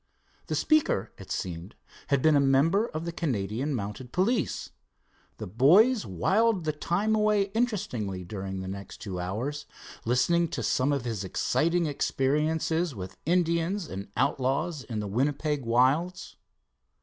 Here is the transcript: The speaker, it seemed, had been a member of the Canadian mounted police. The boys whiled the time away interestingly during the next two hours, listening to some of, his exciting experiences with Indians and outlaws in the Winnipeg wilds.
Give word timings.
The 0.47 0.55
speaker, 0.55 1.11
it 1.19 1.31
seemed, 1.31 1.75
had 2.07 2.23
been 2.23 2.35
a 2.35 2.39
member 2.39 2.87
of 2.87 3.05
the 3.05 3.11
Canadian 3.11 3.75
mounted 3.75 4.11
police. 4.11 4.71
The 5.37 5.45
boys 5.45 6.07
whiled 6.07 6.63
the 6.63 6.71
time 6.73 7.13
away 7.13 7.51
interestingly 7.53 8.23
during 8.23 8.61
the 8.61 8.67
next 8.67 8.97
two 8.97 9.19
hours, 9.19 9.67
listening 10.03 10.47
to 10.47 10.63
some 10.63 10.91
of, 10.91 11.05
his 11.05 11.23
exciting 11.23 11.85
experiences 11.85 12.95
with 12.95 13.15
Indians 13.27 13.87
and 13.87 14.07
outlaws 14.17 14.81
in 14.83 15.01
the 15.01 15.07
Winnipeg 15.07 15.65
wilds. 15.65 16.35